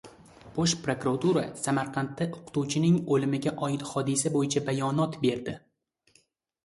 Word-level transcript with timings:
Bosh 0.53 0.71
prokuratura 0.85 1.43
Samarqandda 1.65 2.27
o‘qituvchining 2.39 2.97
o‘limiga 3.17 3.55
oid 3.69 3.87
hodisa 3.93 4.33
bo‘yicha 4.39 4.65
bayonot 4.71 5.21
berdi 5.27 5.55